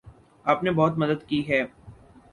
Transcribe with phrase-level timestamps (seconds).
[0.45, 1.61] آپ نے بہت مدد کی ہے